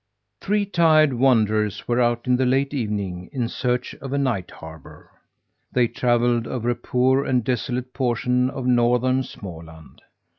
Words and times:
Three 0.41 0.65
tired 0.65 1.13
wanderers 1.13 1.87
were 1.87 2.01
out 2.01 2.25
in 2.25 2.35
the 2.35 2.45
late 2.47 2.73
evening 2.73 3.29
in 3.31 3.47
search 3.47 3.93
of 4.01 4.11
a 4.13 4.17
night 4.17 4.49
harbour. 4.49 5.11
They 5.71 5.87
travelled 5.87 6.47
over 6.47 6.71
a 6.71 6.75
poor 6.75 7.23
and 7.23 7.43
desolate 7.43 7.93
portion 7.93 8.49
of 8.49 8.65
northern 8.65 9.21
Småland. 9.21 9.99